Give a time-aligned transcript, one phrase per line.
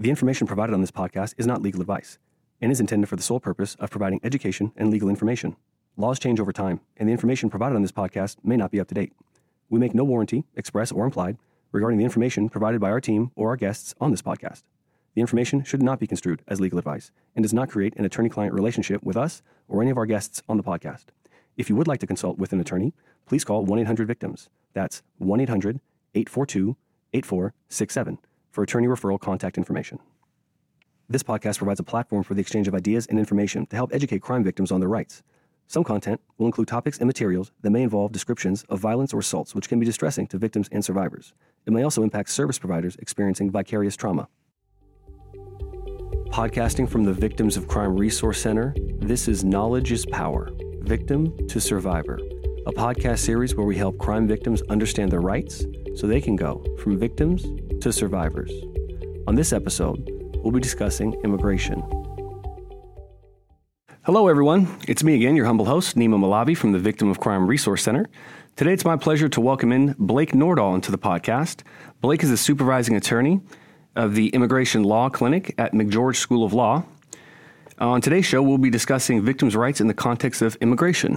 [0.00, 2.18] The information provided on this podcast is not legal advice
[2.60, 5.56] and is intended for the sole purpose of providing education and legal information.
[5.96, 8.86] Laws change over time, and the information provided on this podcast may not be up
[8.86, 9.12] to date.
[9.68, 11.36] We make no warranty, express or implied,
[11.72, 14.62] regarding the information provided by our team or our guests on this podcast.
[15.16, 18.28] The information should not be construed as legal advice and does not create an attorney
[18.28, 21.06] client relationship with us or any of our guests on the podcast.
[21.56, 22.94] If you would like to consult with an attorney,
[23.26, 24.48] please call 1 800 Victims.
[24.74, 25.80] That's 1 800
[26.14, 26.76] 842
[27.12, 28.18] 8467
[28.58, 30.00] for attorney referral contact information.
[31.08, 34.20] This podcast provides a platform for the exchange of ideas and information to help educate
[34.20, 35.22] crime victims on their rights.
[35.68, 39.54] Some content will include topics and materials that may involve descriptions of violence or assaults,
[39.54, 41.34] which can be distressing to victims and survivors.
[41.66, 44.26] It may also impact service providers experiencing vicarious trauma.
[46.30, 50.50] Podcasting from the Victims of Crime Resource Center, this is Knowledge is Power
[50.80, 52.18] Victim to Survivor,
[52.66, 55.64] a podcast series where we help crime victims understand their rights
[55.94, 57.46] so they can go from victims
[57.80, 58.50] to survivors.
[59.26, 61.82] On this episode, we'll be discussing immigration.
[64.02, 64.66] Hello, everyone.
[64.88, 68.06] It's me again, your humble host, Nima Malavi from the Victim of Crime Resource Center.
[68.56, 71.62] Today, it's my pleasure to welcome in Blake Nordahl into the podcast.
[72.00, 73.40] Blake is a supervising attorney
[73.94, 76.84] of the Immigration Law Clinic at McGeorge School of Law.
[77.80, 81.16] Uh, on today's show, we'll be discussing victims' rights in the context of immigration.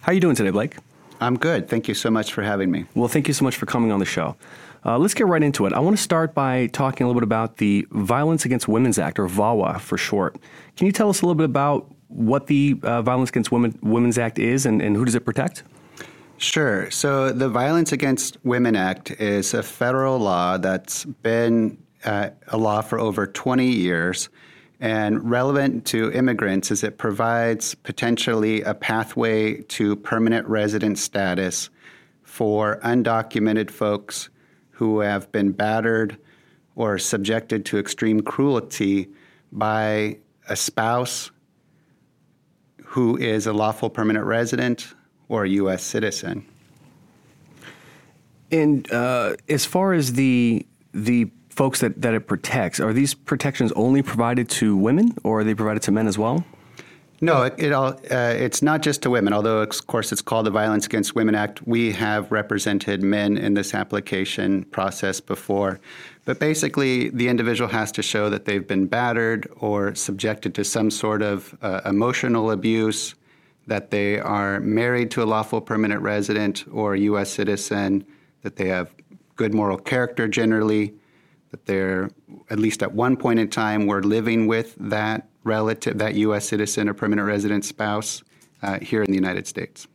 [0.00, 0.76] How are you doing today, Blake?
[1.20, 1.68] I'm good.
[1.68, 2.84] Thank you so much for having me.
[2.94, 4.36] Well, thank you so much for coming on the show.
[4.84, 5.72] Uh, let's get right into it.
[5.72, 9.18] I want to start by talking a little bit about the Violence Against Women's Act,
[9.18, 10.38] or VAWA for short.
[10.76, 14.18] Can you tell us a little bit about what the uh, Violence Against Women, Women's
[14.18, 15.62] Act is and, and who does it protect?
[16.38, 16.88] Sure.
[16.90, 22.80] So, the Violence Against Women Act is a federal law that's been uh, a law
[22.80, 24.28] for over 20 years.
[24.80, 31.68] And relevant to immigrants is it provides potentially a pathway to permanent resident status
[32.22, 34.30] for undocumented folks
[34.78, 36.16] who have been battered
[36.76, 39.08] or subjected to extreme cruelty
[39.50, 40.16] by
[40.48, 41.32] a spouse
[42.84, 44.94] who is a lawful permanent resident
[45.28, 45.82] or a U.S.
[45.82, 46.46] citizen.
[48.52, 53.72] And uh, as far as the the folks that, that it protects, are these protections
[53.72, 56.44] only provided to women or are they provided to men as well?
[57.20, 60.46] No, it, it all, uh, it's not just to women, although, of course, it's called
[60.46, 61.66] the Violence Against Women Act.
[61.66, 65.80] We have represented men in this application process before.
[66.24, 70.92] But basically, the individual has to show that they've been battered or subjected to some
[70.92, 73.16] sort of uh, emotional abuse,
[73.66, 77.30] that they are married to a lawful permanent resident or a U.S.
[77.30, 78.06] citizen,
[78.42, 78.94] that they have
[79.34, 80.94] good moral character generally,
[81.50, 82.10] that they're,
[82.48, 86.48] at least at one point in time, were living with that relative, that U.S.
[86.48, 88.22] citizen or permanent resident spouse
[88.62, 89.86] uh, here in the United States.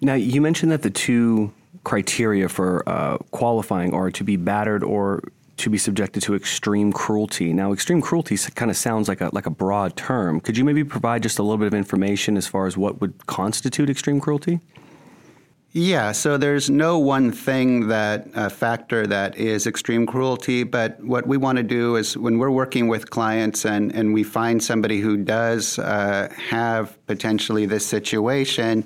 [0.00, 1.52] Now, you mentioned that the two
[1.84, 5.22] criteria for uh, qualifying are to be battered or
[5.58, 7.52] to be subjected to extreme cruelty.
[7.52, 10.40] Now, extreme cruelty kind of sounds like a like a broad term.
[10.40, 13.26] Could you maybe provide just a little bit of information as far as what would
[13.26, 14.60] constitute extreme cruelty?
[15.74, 21.26] Yeah, so there's no one thing that uh, factor that is extreme cruelty, but what
[21.26, 25.00] we want to do is when we're working with clients and, and we find somebody
[25.00, 28.84] who does uh, have potentially this situation,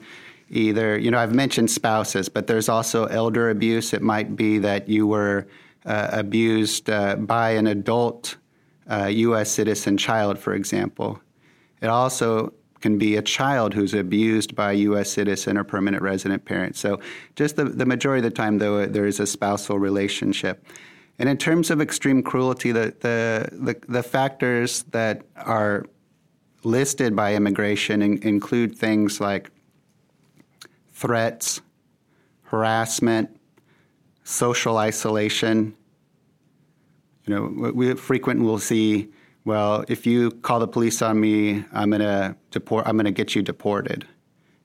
[0.49, 3.93] either, you know, I've mentioned spouses, but there's also elder abuse.
[3.93, 5.49] It might be that you were
[5.87, 8.37] uh, abused uh, by an adult
[8.89, 9.41] U.S.
[9.41, 11.21] Uh, citizen child, for example.
[11.83, 12.53] It also
[12.87, 15.11] can be a child who's abused by a U.S.
[15.11, 16.77] citizen or permanent resident parent.
[16.77, 17.01] So,
[17.35, 20.65] just the, the majority of the time, though, there is a spousal relationship.
[21.19, 25.87] And in terms of extreme cruelty, the, the, the, the factors that are
[26.63, 29.51] listed by immigration in, include things like
[30.93, 31.61] threats,
[32.45, 33.37] harassment,
[34.23, 35.75] social isolation.
[37.27, 39.09] You know, we frequently will see
[39.47, 42.87] well, if you call the police on me, I'm gonna deport.
[42.87, 44.05] I'm gonna get you deported.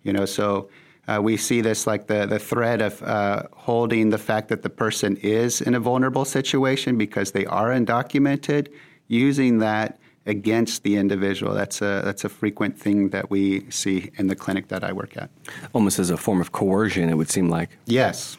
[0.02, 0.69] You know, so
[1.08, 4.72] uh, we see this like the the threat of uh, holding the fact that the
[4.72, 8.70] person is in a vulnerable situation because they are undocumented,
[9.08, 11.53] using that against the individual.
[11.53, 15.16] That's a that's a frequent thing that we see in the clinic that I work
[15.16, 15.29] at.
[15.73, 17.70] Almost as a form of coercion, it would seem like.
[17.85, 18.35] Yes.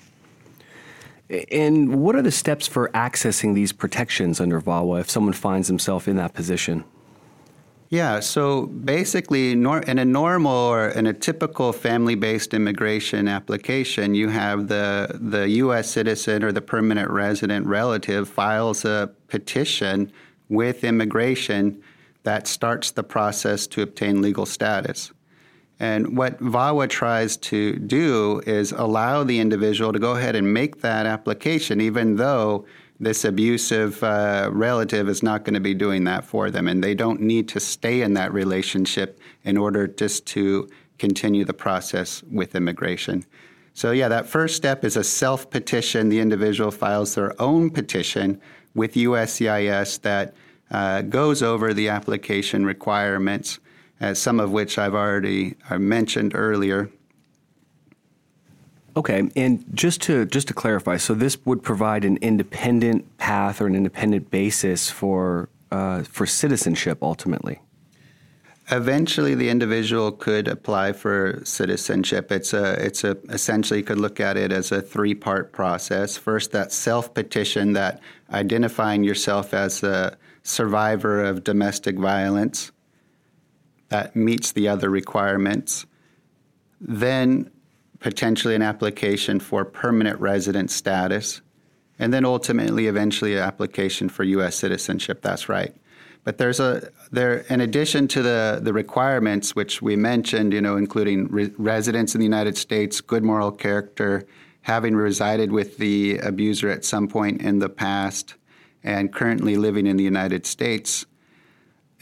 [1.50, 6.06] And what are the steps for accessing these protections under VAWA if someone finds himself
[6.06, 6.84] in that position?
[7.88, 14.30] Yeah, so basically, in a normal or in a typical family based immigration application, you
[14.30, 15.90] have the, the U.S.
[15.90, 20.10] citizen or the permanent resident relative files a petition
[20.48, 21.82] with immigration
[22.22, 25.12] that starts the process to obtain legal status.
[25.82, 30.80] And what VAWA tries to do is allow the individual to go ahead and make
[30.82, 32.66] that application, even though
[33.00, 36.94] this abusive uh, relative is not going to be doing that for them, and they
[36.94, 40.68] don't need to stay in that relationship in order just to
[41.00, 43.24] continue the process with immigration.
[43.74, 46.10] So, yeah, that first step is a self petition.
[46.10, 48.40] The individual files their own petition
[48.72, 50.32] with USCIS that
[50.70, 53.58] uh, goes over the application requirements,
[54.02, 56.90] uh, some of which I've already uh, mentioned earlier.
[58.94, 63.66] Okay, and just to just to clarify, so this would provide an independent path or
[63.66, 67.60] an independent basis for uh, for citizenship ultimately.
[68.70, 72.30] Eventually, the individual could apply for citizenship.
[72.30, 76.18] It's a it's a essentially you could look at it as a three part process.
[76.18, 78.00] First, that self petition, that
[78.30, 82.71] identifying yourself as a survivor of domestic violence
[83.92, 85.84] that meets the other requirements.
[86.80, 87.50] Then
[88.00, 91.42] potentially an application for permanent resident status,
[91.98, 94.56] and then ultimately, eventually, an application for U.S.
[94.56, 95.20] citizenship.
[95.20, 95.76] That's right.
[96.24, 100.76] But there's a there in addition to the the requirements which we mentioned, you know,
[100.78, 104.26] including re- residence in the United States, good moral character,
[104.62, 108.36] having resided with the abuser at some point in the past,
[108.82, 111.04] and currently living in the United States.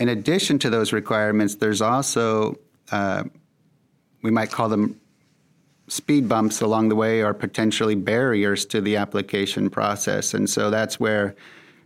[0.01, 2.59] In addition to those requirements, there's also
[2.91, 3.25] uh,
[4.23, 5.01] we might call them
[5.89, 10.35] speed bumps along the way are potentially barriers to the application process.
[10.35, 11.35] And so that's where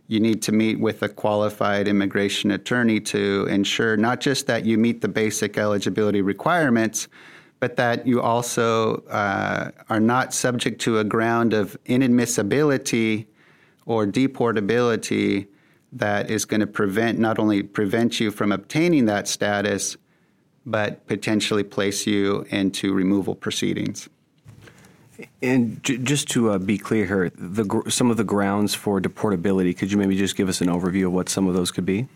[0.07, 4.77] you need to meet with a qualified immigration attorney to ensure not just that you
[4.77, 7.07] meet the basic eligibility requirements,
[7.59, 13.25] but that you also uh, are not subject to a ground of inadmissibility
[13.87, 15.47] or deportability
[15.95, 19.97] that is going to prevent not only prevent you from obtaining that status
[20.65, 24.09] but potentially place you into removal proceedings.
[25.41, 28.99] And j- just to uh, be clear here, the gr- some of the grounds for
[28.99, 31.85] deportability, could you maybe just give us an overview of what some of those could
[31.85, 32.07] be?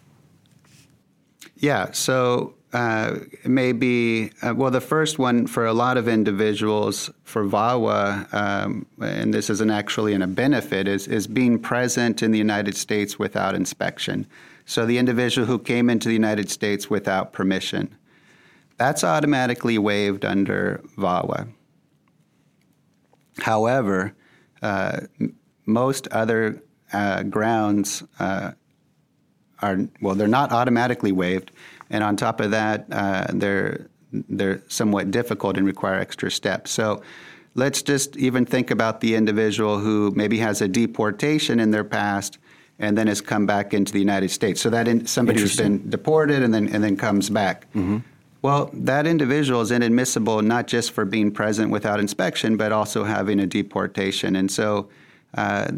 [1.58, 8.32] Yeah, so uh, uh, well, the first one for a lot of individuals for VAWA,
[8.34, 12.76] um, and this isn't actually in a benefit, is, is being present in the United
[12.76, 14.28] States without inspection.
[14.66, 17.96] So the individual who came into the United States without permission.
[18.78, 21.48] That's automatically waived under VAWA.
[23.40, 24.14] However,
[24.62, 25.02] uh,
[25.66, 26.62] most other
[26.94, 28.52] uh, grounds uh,
[29.62, 31.52] are, well, they're not automatically waived.
[31.90, 36.72] And on top of that, uh, they're, they're somewhat difficult and require extra steps.
[36.72, 37.02] So
[37.56, 42.38] let's just even think about the individual who maybe has a deportation in their past
[42.80, 44.62] and then has come back into the United States.
[44.62, 47.66] So that in, somebody who's been deported and then and then comes back.
[47.74, 47.98] Mm-hmm.
[48.42, 53.40] Well, that individual is inadmissible not just for being present without inspection, but also having
[53.42, 54.38] a deportation.
[54.38, 54.88] And so
[55.36, 55.70] uh,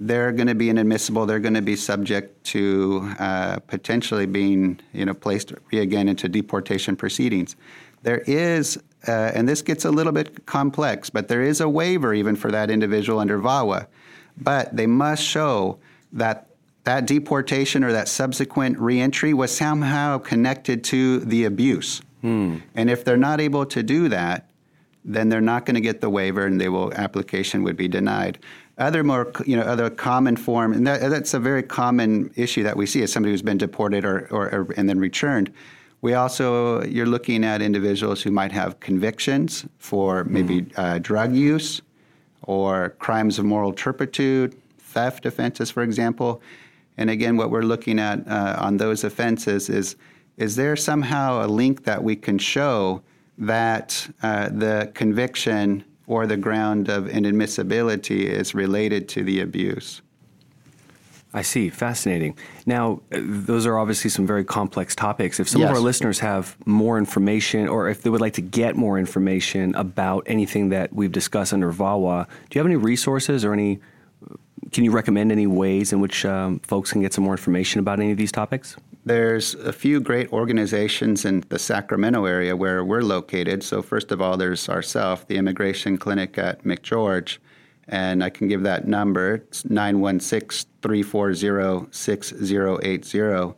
[0.00, 1.26] they're going to be inadmissible.
[1.26, 6.96] They're going to be subject to uh, potentially being, you know, placed again into deportation
[6.96, 7.56] proceedings.
[8.02, 8.76] There is,
[9.06, 12.50] uh, and this gets a little bit complex, but there is a waiver even for
[12.50, 13.86] that individual under VAWA.
[14.36, 15.78] But they must show
[16.12, 16.48] that
[16.82, 22.02] that deportation or that subsequent reentry was somehow connected to the abuse.
[22.20, 22.58] Hmm.
[22.74, 24.48] And if they're not able to do that,
[25.04, 28.38] then they're not going to get the waiver and they will application would be denied.
[28.76, 32.76] Other more, you know, other common form, and that, that's a very common issue that
[32.76, 35.52] we see as somebody who's been deported or, or, or, and then returned.
[36.00, 40.72] We also, you're looking at individuals who might have convictions for maybe mm.
[40.78, 41.82] uh, drug use
[42.42, 46.42] or crimes of moral turpitude, theft offenses, for example.
[46.98, 49.96] And again, what we're looking at uh, on those offenses is
[50.36, 53.02] is there somehow a link that we can show
[53.38, 60.02] that uh, the conviction or the ground of inadmissibility is related to the abuse?
[61.36, 61.68] I see.
[61.68, 62.38] Fascinating.
[62.64, 65.40] Now, those are obviously some very complex topics.
[65.40, 65.70] If some yes.
[65.70, 69.74] of our listeners have more information or if they would like to get more information
[69.74, 73.80] about anything that we've discussed under VAWA, do you have any resources or any
[74.70, 78.00] can you recommend any ways in which um, folks can get some more information about
[78.00, 78.76] any of these topics?
[79.06, 83.62] There's a few great organizations in the Sacramento area where we're located.
[83.62, 87.36] So, first of all, there's ourselves, the Immigration Clinic at McGeorge,
[87.86, 89.34] and I can give that number.
[89.34, 93.54] It's 916 340 6080.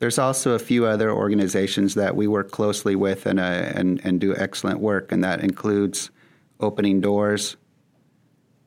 [0.00, 4.20] There's also a few other organizations that we work closely with and, uh, and, and
[4.20, 6.10] do excellent work, and that includes
[6.58, 7.56] Opening Doors,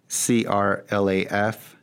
[0.07, 1.76] CRLAF.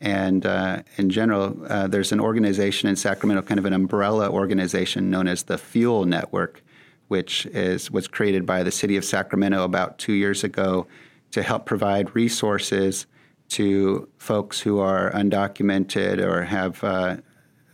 [0.00, 5.10] And uh, in general, uh, there's an organization in Sacramento, kind of an umbrella organization
[5.10, 6.62] known as the Fuel Network,
[7.08, 10.86] which is was created by the city of Sacramento about two years ago
[11.32, 13.06] to help provide resources
[13.50, 17.16] to folks who are undocumented or have uh,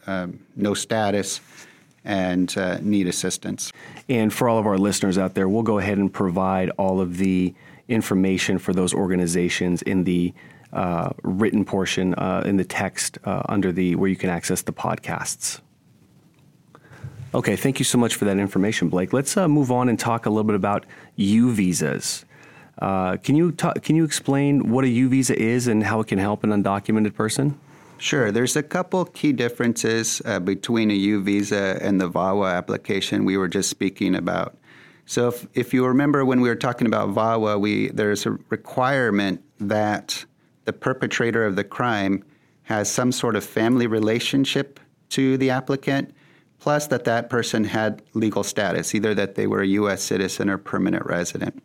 [0.07, 1.41] um, no status
[2.05, 3.73] and uh, need assistance.
[4.09, 7.19] And for all of our listeners out there, we'll go ahead and provide all of
[7.19, 7.55] the
[7.89, 10.33] information for those organizations in the
[10.73, 14.73] uh, written portion uh, in the text uh, under the where you can access the
[14.73, 15.61] podcasts.
[17.35, 19.13] Okay, thank you so much for that information, Blake.
[19.13, 22.25] Let's uh, move on and talk a little bit about U visas.
[22.79, 26.07] Uh, can you ta- can you explain what a U visa is and how it
[26.07, 27.59] can help an undocumented person?
[27.99, 28.31] Sure.
[28.31, 33.37] There's a couple key differences uh, between a U visa and the VAWA application we
[33.37, 34.57] were just speaking about.
[35.07, 39.43] So, if, if you remember when we were talking about VAWA, we, there's a requirement
[39.61, 40.25] that
[40.67, 42.23] the perpetrator of the crime
[42.65, 46.15] has some sort of family relationship to the applicant,
[46.59, 50.03] plus that that person had legal status, either that they were a U.S.
[50.03, 51.63] citizen or permanent resident.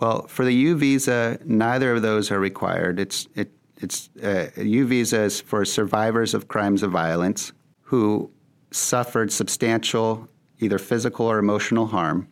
[0.00, 2.98] Well, for the U visa, neither of those are required.
[2.98, 8.30] It's, it, it's uh, U visas for survivors of crimes of violence who
[8.70, 10.28] suffered substantial
[10.60, 12.28] either physical or emotional harm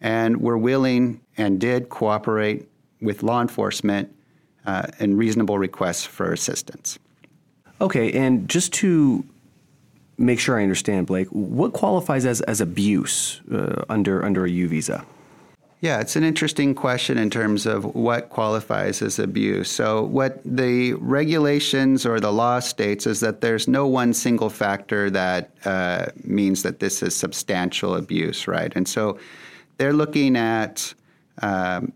[0.00, 2.68] and were willing and did cooperate
[3.00, 4.14] with law enforcement
[4.66, 6.98] uh, in reasonable requests for assistance.
[7.80, 9.24] Okay, and just to
[10.18, 14.68] make sure I understand, Blake, what qualifies as, as abuse uh, under under a U
[14.68, 15.04] visa?
[15.82, 19.70] Yeah, it's an interesting question in terms of what qualifies as abuse.
[19.70, 25.08] So, what the regulations or the law states is that there's no one single factor
[25.08, 28.70] that uh, means that this is substantial abuse, right?
[28.76, 29.18] And so
[29.78, 30.92] they're looking at
[31.40, 31.94] um,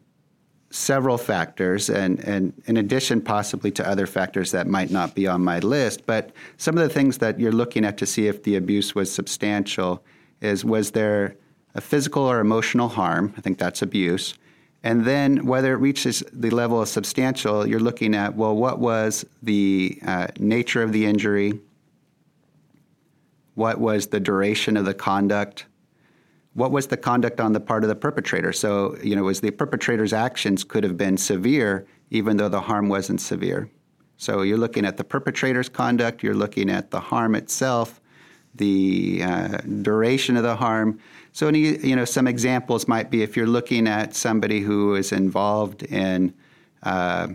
[0.74, 5.42] several factors, and, and in addition, possibly to other factors that might not be on
[5.42, 6.04] my list.
[6.04, 9.10] But some of the things that you're looking at to see if the abuse was
[9.10, 10.02] substantial
[10.40, 11.36] is was there
[11.76, 13.32] a physical or emotional harm.
[13.36, 14.34] I think that's abuse.
[14.82, 19.24] And then whether it reaches the level of substantial, you're looking at, well, what was
[19.42, 21.60] the uh, nature of the injury?
[23.54, 25.66] What was the duration of the conduct?
[26.54, 28.52] What was the conduct on the part of the perpetrator?
[28.52, 32.88] So, you know, was the perpetrator's actions could have been severe even though the harm
[32.88, 33.68] wasn't severe.
[34.16, 38.00] So you're looking at the perpetrator's conduct, you're looking at the harm itself,
[38.54, 41.00] the uh, duration of the harm.
[41.32, 45.10] So, any, you know, some examples might be if you're looking at somebody who is
[45.10, 46.32] involved in
[46.84, 47.28] uh,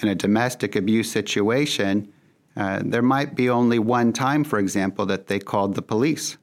[0.00, 2.12] in a domestic abuse situation,
[2.56, 6.36] uh, there might be only one time, for example, that they called the police.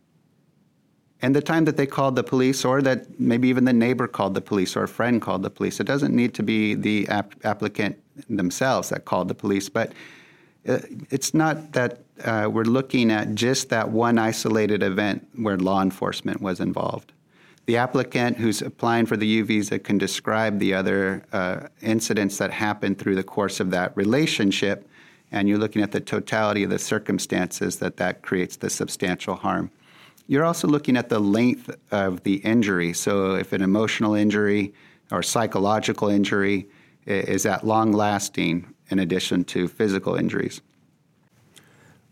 [1.21, 4.33] And the time that they called the police, or that maybe even the neighbor called
[4.33, 7.33] the police, or a friend called the police, it doesn't need to be the ap-
[7.45, 7.97] applicant
[8.29, 9.93] themselves that called the police, but
[10.67, 10.79] uh,
[11.09, 16.41] it's not that uh, we're looking at just that one isolated event where law enforcement
[16.41, 17.11] was involved.
[17.65, 22.51] The applicant who's applying for the U visa can describe the other uh, incidents that
[22.51, 24.87] happened through the course of that relationship,
[25.31, 29.71] and you're looking at the totality of the circumstances that that creates the substantial harm.
[30.27, 32.93] You're also looking at the length of the injury.
[32.93, 34.73] So, if an emotional injury
[35.11, 36.67] or psychological injury
[37.05, 40.61] is that long lasting in addition to physical injuries.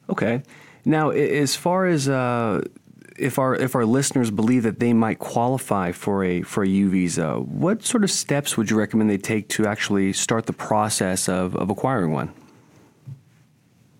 [0.10, 0.44] Okay.
[0.86, 2.62] Now, as far as uh,
[3.18, 6.90] if our if our listeners believe that they might qualify for a for a U
[6.90, 11.30] visa, what sort of steps would you recommend they take to actually start the process
[11.30, 12.34] of, of acquiring one?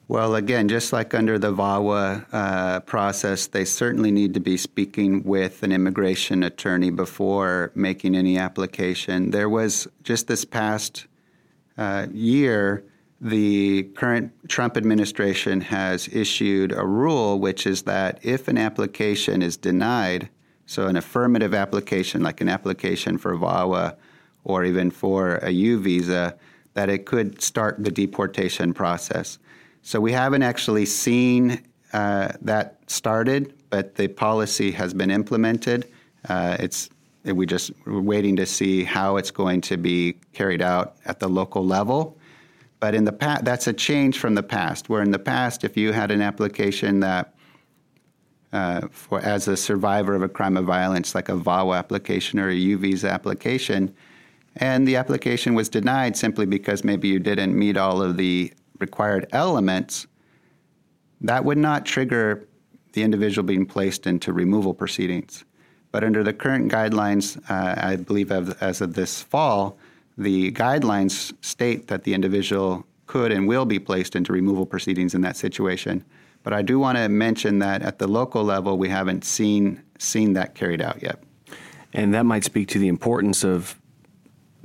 [0.10, 5.24] Well, again, just like under the VAWA uh, process, they certainly need to be speaking
[5.24, 9.32] with an immigration attorney before making any application.
[9.32, 11.08] There was just this past
[11.78, 12.84] uh, year,
[13.22, 19.56] the current Trump administration has issued a rule which is that if an application is
[19.56, 20.28] denied,
[20.66, 23.96] so an affirmative application like an application for VAWA
[24.44, 26.36] or even for a U visa,
[26.74, 29.40] that it could start the deportation process.
[29.86, 31.62] So we haven't actually seen
[31.92, 35.92] uh, that started, but the policy has been implemented.
[36.28, 36.90] Uh, it's
[37.26, 41.28] we just we're waiting to see how it's going to be carried out at the
[41.28, 42.18] local level.
[42.80, 44.88] But in the past, that's a change from the past.
[44.88, 47.36] Where in the past, if you had an application that
[48.54, 52.48] uh, for as a survivor of a crime of violence, like a VAWA application or
[52.48, 53.94] a U visa application,
[54.56, 58.54] and the application was denied simply because maybe you didn't meet all of the
[58.88, 59.94] required elements,
[61.22, 62.48] that would not trigger
[62.94, 65.46] the individual being placed into removal proceedings.
[65.94, 69.78] But under the current guidelines, uh, I believe as of this fall,
[70.18, 75.22] the guidelines state that the individual could and will be placed into removal proceedings in
[75.22, 76.04] that situation.
[76.44, 80.34] But I do want to mention that at the local level, we haven't seen seen
[80.34, 81.24] that carried out yet.
[81.94, 83.80] And that might speak to the importance of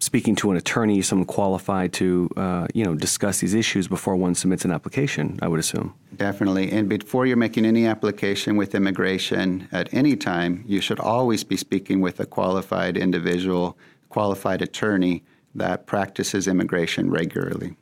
[0.08, 4.34] speaking to an attorney, someone qualified to uh, you know discuss these issues before one
[4.34, 5.38] submits an application.
[5.42, 5.94] I would assume.
[6.16, 11.44] Definitely, and before you're making any application with immigration at any time, you should always
[11.44, 13.76] be speaking with a qualified individual,
[14.08, 15.24] qualified attorney
[15.54, 17.76] that practices immigration regularly.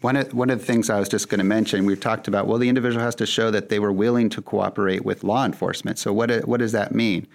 [0.00, 2.46] One of, one of the things I was just going to mention, we've talked about,
[2.46, 5.98] well, the individual has to show that they were willing to cooperate with law enforcement.
[5.98, 7.26] So, what, what does that mean?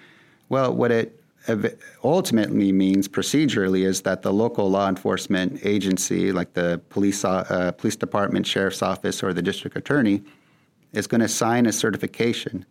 [0.49, 1.20] Well, what it
[2.03, 7.95] ultimately means procedurally is that the local law enforcement agency, like the police, uh, police
[7.95, 10.21] department, sheriff's office, or the district attorney,
[10.93, 12.65] is going to sign a certification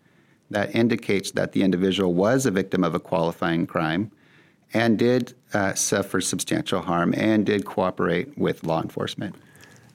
[0.50, 4.10] that indicates that the individual was a victim of a qualifying crime
[4.72, 9.34] and did uh, suffer substantial harm and did cooperate with law enforcement.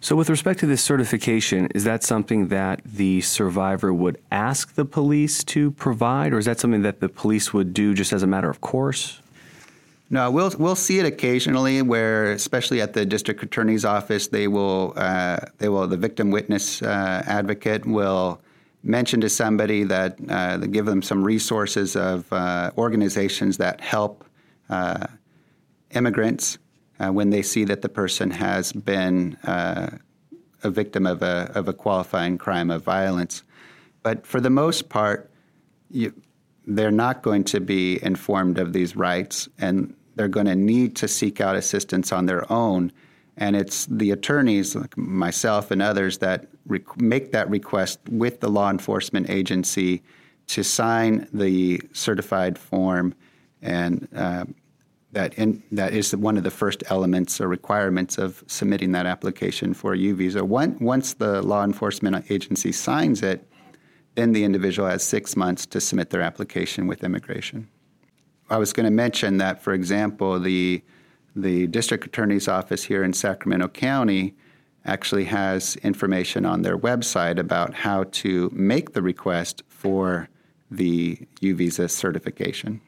[0.05, 4.85] So, with respect to this certification, is that something that the survivor would ask the
[4.85, 8.27] police to provide, or is that something that the police would do just as a
[8.27, 9.19] matter of course?
[10.11, 14.93] No, we'll we'll see it occasionally, where especially at the district attorney's office, they will
[14.95, 18.39] uh, they will the victim witness uh, advocate will
[18.83, 24.23] mention to somebody that uh, they give them some resources of uh, organizations that help
[24.69, 25.07] uh,
[25.95, 26.59] immigrants
[26.99, 29.97] uh, when they see that the person has been uh,
[30.63, 33.43] a victim of a, of a qualifying crime of violence.
[34.03, 35.31] But for the most part,
[35.89, 36.13] you,
[36.65, 41.07] they're not going to be informed of these rights and they're going to need to
[41.07, 42.91] seek out assistance on their own.
[43.37, 48.49] And it's the attorneys, like myself and others, that rec- make that request with the
[48.49, 50.01] law enforcement agency
[50.47, 53.13] to sign the certified form
[53.61, 54.45] and uh,
[55.15, 59.73] that in, that is one of the first elements or requirements of submitting that application
[59.73, 60.45] for a U visa.
[60.45, 63.47] Once the law enforcement agency signs it,
[64.15, 67.67] then the individual has six months to submit their application with immigration.
[68.49, 70.83] I was going to mention that, for example, the
[71.37, 74.35] the district attorney's office here in Sacramento County
[74.85, 80.29] actually has information on their website about how to make the request for
[80.71, 82.81] the U visa certification.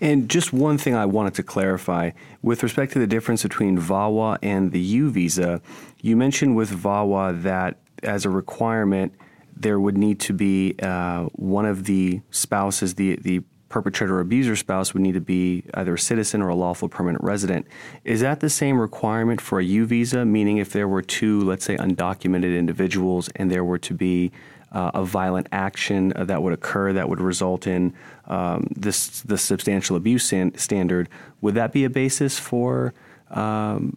[0.00, 2.10] And just one thing I wanted to clarify
[2.42, 5.62] with respect to the difference between VAWA and the U visa,
[6.02, 9.14] you mentioned with VAWA that as a requirement,
[9.56, 14.54] there would need to be uh, one of the spouses, the, the perpetrator or abuser
[14.54, 17.66] spouse would need to be either a citizen or a lawful permanent resident.
[18.04, 20.24] Is that the same requirement for a U visa?
[20.24, 24.30] Meaning, if there were two, let's say, undocumented individuals and there were to be
[24.72, 27.94] uh, a violent action that would occur that would result in
[28.26, 31.08] um, this the substantial abuse standard,
[31.40, 32.92] would that be a basis for
[33.30, 33.96] um,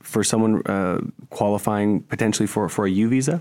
[0.00, 3.40] for someone uh, qualifying potentially for, for a U visa?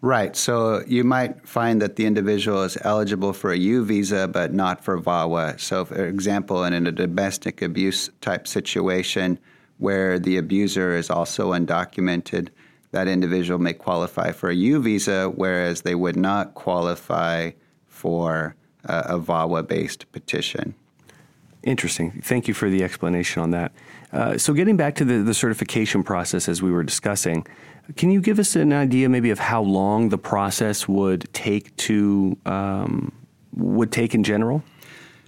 [0.00, 0.36] Right.
[0.36, 4.84] So you might find that the individual is eligible for a U visa, but not
[4.84, 5.58] for VAWA.
[5.58, 9.38] So, for example, in a domestic abuse type situation
[9.78, 12.50] where the abuser is also undocumented,
[12.94, 17.50] that individual may qualify for a U visa, whereas they would not qualify
[17.86, 18.54] for
[18.84, 20.74] a VAWA based petition.
[21.64, 22.20] Interesting.
[22.22, 23.72] Thank you for the explanation on that.
[24.12, 27.46] Uh, so, getting back to the, the certification process as we were discussing,
[27.96, 32.36] can you give us an idea maybe of how long the process would take to
[32.46, 33.10] um,
[33.54, 34.62] would take in general?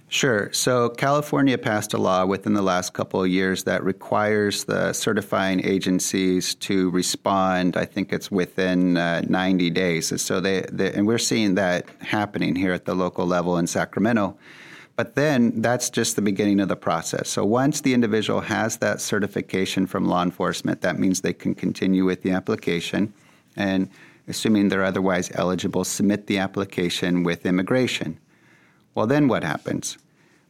[0.09, 0.49] Sure.
[0.53, 5.65] So California passed a law within the last couple of years that requires the certifying
[5.65, 7.75] agencies to respond.
[7.75, 10.21] I think it's within uh, 90 days.
[10.21, 14.37] So they, they, and we're seeing that happening here at the local level in Sacramento.
[14.95, 17.27] But then that's just the beginning of the process.
[17.27, 22.05] So once the individual has that certification from law enforcement, that means they can continue
[22.05, 23.13] with the application
[23.57, 23.89] and
[24.29, 28.17] assuming they're otherwise eligible, submit the application with immigration.
[28.97, 29.99] Well, then what happens?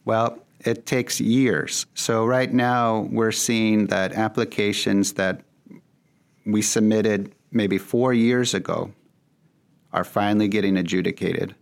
[0.06, 1.84] Well, it takes years.
[1.92, 5.42] So right now we're seeing that applications that
[6.46, 8.90] we submitted maybe four years ago
[9.92, 11.54] are finally getting adjudicated.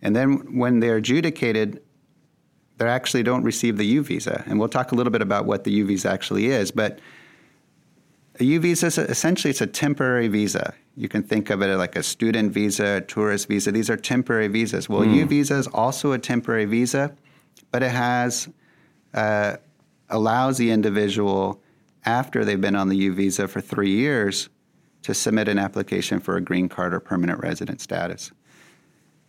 [0.00, 1.82] And then when they're adjudicated,
[2.78, 4.44] they actually don't receive the U visa.
[4.46, 6.70] And we'll talk a little bit about what the U visa actually is.
[6.70, 7.00] But
[8.40, 10.72] a U visa is essentially it's a temporary visa.
[10.96, 13.72] You can think of it like a student visa, a tourist visa.
[13.72, 14.88] These are temporary visas.
[14.88, 15.14] Well, mm.
[15.16, 17.14] U visa is also a temporary visa,
[17.72, 18.48] but it has
[19.12, 19.56] uh,
[20.08, 21.60] allows the individual
[22.04, 24.48] after they've been on the U visa for three years
[25.02, 28.30] to submit an application for a green card or permanent resident status.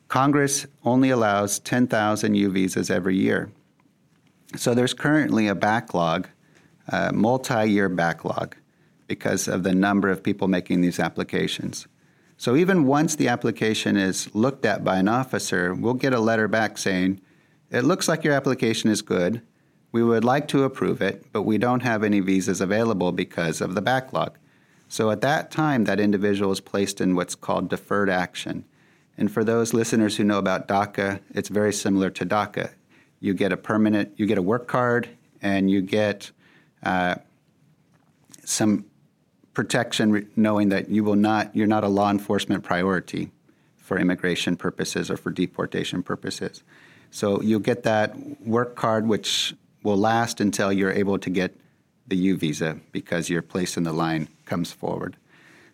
[0.07, 3.51] Congress only allows 10,000 U visas every year.
[4.55, 6.27] So there's currently a backlog,
[6.87, 8.55] a multi year backlog
[9.07, 11.87] because of the number of people making these applications.
[12.37, 16.47] So even once the application is looked at by an officer, we'll get a letter
[16.47, 17.21] back saying,
[17.71, 19.41] It looks like your application is good.
[19.91, 23.75] We would like to approve it, but we don't have any visas available because of
[23.75, 24.37] the backlog.
[24.89, 28.65] So at that time, that individual is placed in what's called deferred action.
[29.17, 32.73] And for those listeners who know about DACA, it's very similar to DACA.
[33.21, 35.09] You get a permanent, you get a work card,
[35.41, 36.31] and you get
[36.83, 37.15] uh,
[38.43, 38.85] some
[39.55, 43.31] protection, knowing that you will not, you're not a law enforcement priority
[43.77, 46.61] for immigration purposes or for deportation purposes.
[47.09, 48.15] So you'll get that
[48.45, 51.55] work card, which will last until you're able to get
[52.07, 55.15] the U visa because your place in the line comes forward.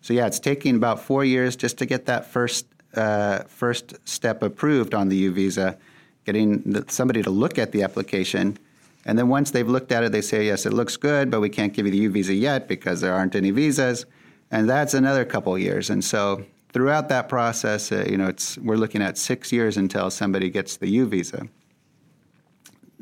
[0.00, 4.42] So yeah, it's taking about four years just to get that first uh, first step
[4.42, 5.78] approved on the U visa,
[6.26, 8.58] getting somebody to look at the application,
[9.04, 11.48] and then once they've looked at it, they say yes, it looks good, but we
[11.48, 14.06] can't give you the U visa yet because there aren't any visas,
[14.50, 15.90] and that's another couple years.
[15.90, 20.10] And so throughout that process, uh, you know, it's we're looking at six years until
[20.10, 21.48] somebody gets the U visa.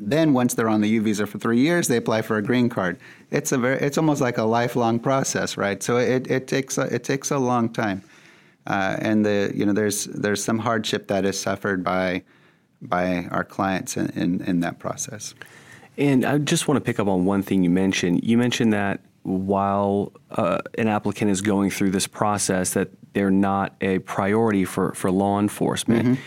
[0.03, 2.69] Then once they're on the U visa for three years, they apply for a green
[2.69, 2.99] card.
[3.29, 5.83] It's a very, it's almost like a lifelong process, right?
[5.83, 8.01] So it, it takes a, it takes a long time,
[8.65, 12.23] uh, and the you know there's there's some hardship that is suffered by
[12.81, 15.35] by our clients in, in, in that process.
[15.97, 18.23] And I just want to pick up on one thing you mentioned.
[18.23, 23.75] You mentioned that while uh, an applicant is going through this process, that they're not
[23.81, 26.05] a priority for, for law enforcement.
[26.05, 26.21] Mm-hmm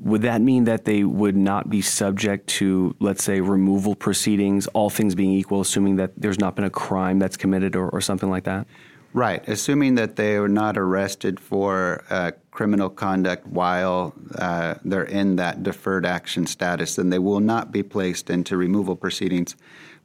[0.00, 4.90] would that mean that they would not be subject to, let's say, removal proceedings, all
[4.90, 8.30] things being equal, assuming that there's not been a crime that's committed or, or something
[8.30, 8.66] like that?
[9.12, 15.36] Right, assuming that they are not arrested for uh, criminal conduct while uh, they're in
[15.36, 19.54] that deferred action status, then they will not be placed into removal proceedings.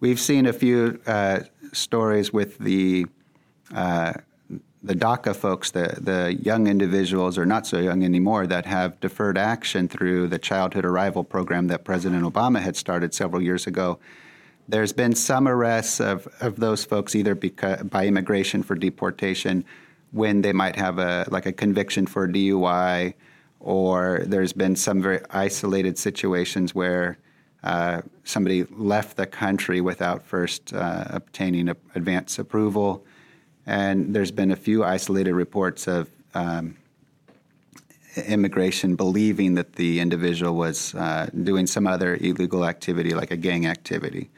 [0.02, 1.40] We've seen a few uh,
[1.72, 3.06] stories with the
[3.74, 4.14] uh,
[4.84, 9.38] the DACA folks, the, the young individuals, or not so young anymore, that have deferred
[9.38, 14.00] action through the childhood arrival program that President Obama had started several years ago.
[14.68, 19.64] There's been some arrests of, of those folks either because, by immigration for deportation
[20.12, 23.14] when they might have a like a conviction for DUI,
[23.60, 27.18] or there's been some very isolated situations where
[27.64, 33.06] uh, somebody left the country without first uh, obtaining a, advance approval.
[33.66, 36.76] And there's been a few isolated reports of um,
[38.28, 43.68] immigration believing that the individual was uh, doing some other illegal activity, like a gang
[43.68, 44.32] activity.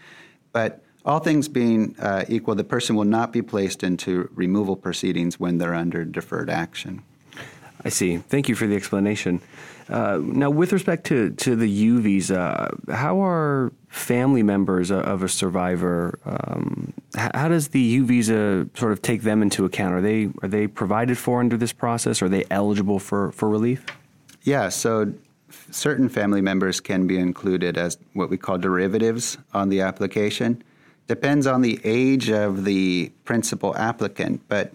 [0.52, 5.40] But all things being uh, equal, the person will not be placed into removal proceedings
[5.40, 7.04] when they're under deferred action.
[7.86, 8.18] I see.
[8.18, 9.42] Thank you for the explanation.
[9.90, 15.28] Uh, now, with respect to, to the U visa, how are family members of a
[15.28, 16.18] survivor?
[16.26, 19.94] Um, how does the U visa sort of take them into account?
[19.94, 22.22] Are they are they provided for under this process?
[22.22, 23.86] Are they eligible for, for relief?
[24.44, 24.70] Yeah.
[24.70, 25.14] So
[25.70, 30.64] certain family members can be included as what we call derivatives on the application.
[31.08, 34.74] Depends on the age of the principal applicant, but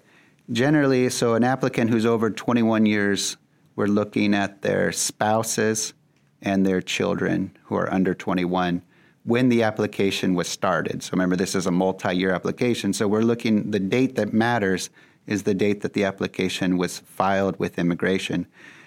[0.53, 3.37] generally, so an applicant who's over 21 years
[3.77, 5.95] we're looking at their spouses
[6.43, 8.83] and their children who are under 21
[9.23, 11.03] when the application was started.
[11.03, 12.93] So remember, this is a multi year application.
[12.93, 14.91] So we're looking, the date that matters
[15.29, 18.47] is the date that the application was filed with immigration.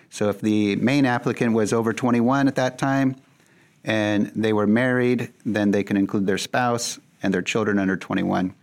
[0.09, 3.15] So if the main applicant was over 21 at that time
[3.85, 8.53] and they were married, then they can include their spouse and their children under 21.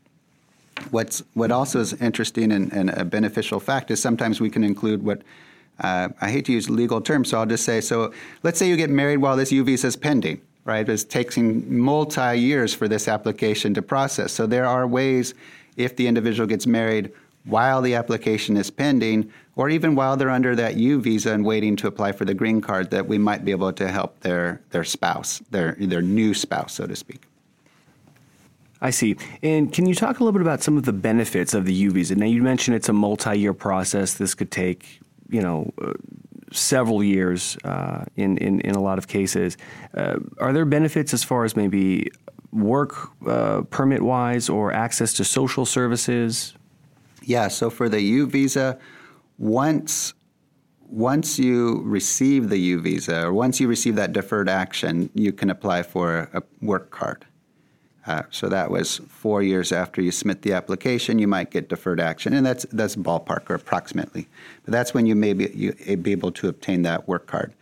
[0.90, 5.02] What's, what also is interesting and, and a beneficial fact is sometimes we can include
[5.02, 5.22] what
[5.80, 8.76] uh, I hate to use legal terms, so I'll just say so let's say you
[8.76, 10.88] get married while this U visa is pending, right?
[10.88, 14.32] It's taking multi years for this application to process.
[14.32, 15.34] So there are ways,
[15.76, 17.12] if the individual gets married
[17.44, 21.76] while the application is pending, or even while they're under that U visa and waiting
[21.76, 24.84] to apply for the green card, that we might be able to help their, their
[24.84, 27.22] spouse, their, their new spouse, so to speak.
[28.80, 29.16] I see.
[29.42, 31.90] And can you talk a little bit about some of the benefits of the U
[31.90, 32.14] visa?
[32.14, 34.14] Now, you mentioned it's a multi year process.
[34.14, 35.92] This could take you know, uh,
[36.52, 39.56] several years uh, in, in, in a lot of cases.
[39.94, 42.10] Uh, are there benefits as far as maybe
[42.52, 46.54] work uh, permit wise or access to social services?
[47.22, 48.78] Yeah, so for the U visa,
[49.36, 50.14] once
[50.90, 55.50] once you receive the U visa or once you receive that deferred action, you can
[55.50, 57.26] apply for a work card.
[58.08, 62.00] Uh, so that was four years after you submit the application, you might get deferred
[62.00, 64.26] action, and that's that's ballpark or approximately.
[64.64, 67.52] But that's when you may be, you, be able to obtain that work card.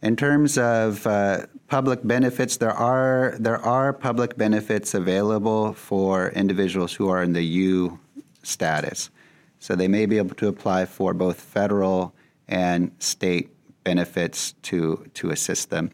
[0.00, 6.94] In terms of uh, public benefits, there are there are public benefits available for individuals
[6.94, 8.00] who are in the U
[8.42, 9.10] status.
[9.58, 12.14] So they may be able to apply for both federal
[12.48, 13.50] and state
[13.84, 15.90] benefits to to assist them.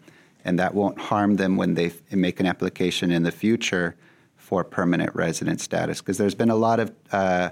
[0.48, 3.94] And that won't harm them when they make an application in the future
[4.36, 6.00] for permanent resident status.
[6.00, 7.50] Because there's been a lot of uh,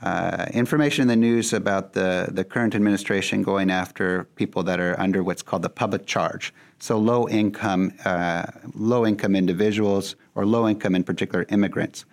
[0.00, 4.98] uh, information in the news about the, the current administration going after people that are
[4.98, 6.54] under what's called the public charge.
[6.78, 12.06] So low income, uh, low income individuals or low income in particular immigrants.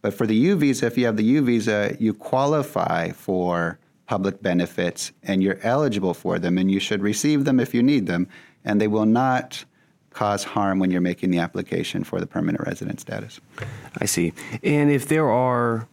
[0.00, 4.40] But for the U visa, if you have the U visa, you qualify for public
[4.40, 8.26] benefits and you're eligible for them and you should receive them if you need them
[8.64, 9.64] and they will not
[10.10, 13.40] cause harm when you're making the application for the permanent resident status.
[13.98, 14.32] I see.
[14.62, 15.86] And if there are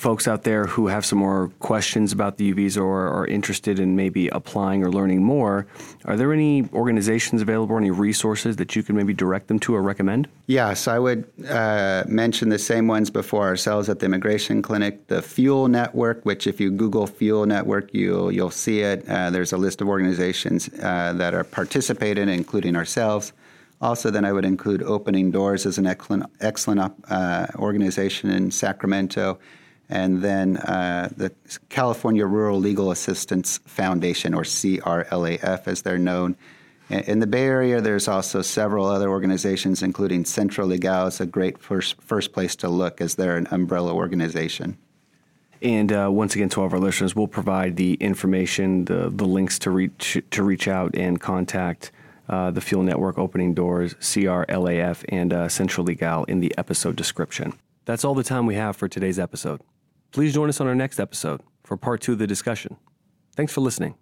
[0.00, 3.96] folks out there who have some more questions about the UVs or are interested in
[3.96, 5.66] maybe applying or learning more,
[6.06, 9.74] are there any organizations available, or any resources that you can maybe direct them to
[9.74, 10.26] or recommend?
[10.46, 15.06] Yes, I would uh, mention the same ones before ourselves at the Immigration Clinic.
[15.08, 19.06] The Fuel Network, which if you Google Fuel Network, you'll you'll see it.
[19.06, 23.34] Uh, there's a list of organizations uh, that are participating, including ourselves.
[23.82, 29.38] Also, then I would include Opening Doors as an excellent excellent uh, organization in Sacramento
[29.90, 31.32] and then uh, the
[31.68, 36.36] California Rural Legal Assistance Foundation, or CRLAF as they're known.
[36.88, 41.58] In the Bay Area, there's also several other organizations, including Centro Legal is a great
[41.58, 44.76] first, first place to look as they're an umbrella organization.
[45.62, 49.26] And uh, once again, to all of our listeners, we'll provide the information, the, the
[49.26, 51.92] links to reach to reach out and contact
[52.28, 57.52] uh, the Fuel Network, Opening Doors, CRLAF, and uh, Centro Legal in the episode description.
[57.84, 59.60] That's all the time we have for today's episode.
[60.12, 62.76] Please join us on our next episode for part two of the discussion.
[63.36, 63.94] Thanks for listening.